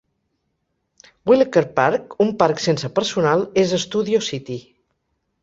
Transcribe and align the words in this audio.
Wilacre 1.31 1.63
Park, 1.79 2.15
un 2.25 2.31
parc 2.41 2.65
sense 2.65 2.91
personal, 3.01 3.45
és 3.67 3.77
a 3.79 3.81
Studio 3.87 4.25
City. 4.33 4.59